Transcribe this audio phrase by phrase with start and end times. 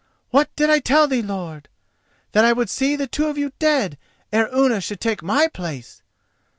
[0.31, 3.99] What did I tell thee, lord?—that I would see the two of you dead
[4.33, 6.01] ere Unna should take my place!